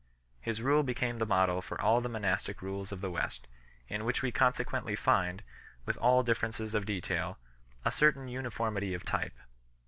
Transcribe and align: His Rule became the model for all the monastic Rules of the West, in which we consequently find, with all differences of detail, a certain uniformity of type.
His 0.39 0.63
Rule 0.63 0.81
became 0.81 1.19
the 1.19 1.27
model 1.27 1.61
for 1.61 1.79
all 1.79 2.01
the 2.01 2.09
monastic 2.09 2.63
Rules 2.63 2.91
of 2.91 3.01
the 3.01 3.11
West, 3.11 3.47
in 3.87 4.03
which 4.03 4.23
we 4.23 4.31
consequently 4.31 4.95
find, 4.95 5.43
with 5.85 5.95
all 5.97 6.23
differences 6.23 6.73
of 6.73 6.87
detail, 6.87 7.37
a 7.85 7.91
certain 7.91 8.27
uniformity 8.27 8.95
of 8.95 9.05
type. 9.05 9.37